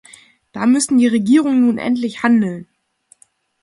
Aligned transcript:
Da 0.51 0.65
müssen 0.65 0.97
die 0.97 1.05
Regierungen 1.05 1.61
nun 1.67 1.77
endlich 1.77 2.23
handeln! 2.23 2.67